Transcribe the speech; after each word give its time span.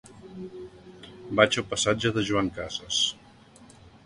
Vaig 1.41 1.59
al 1.63 1.67
passatge 1.75 2.13
de 2.17 2.25
Joan 2.31 2.51
Casas. 2.57 3.05